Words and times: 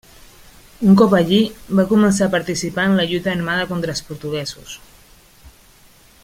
Un 0.91 0.95
cop 1.01 1.11
allí 1.17 1.41
va 1.79 1.85
començar 1.91 2.25
a 2.27 2.33
participar 2.37 2.87
en 2.93 2.97
la 3.01 3.05
lluita 3.13 3.31
armada 3.35 3.69
contra 3.75 3.95
els 3.97 4.05
portuguesos. 4.09 4.75